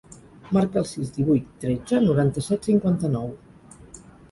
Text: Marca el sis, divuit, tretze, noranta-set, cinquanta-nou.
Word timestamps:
Marca 0.55 0.79
el 0.81 0.87
sis, 0.91 1.11
divuit, 1.17 1.51
tretze, 1.65 2.01
noranta-set, 2.07 2.73
cinquanta-nou. 2.73 3.31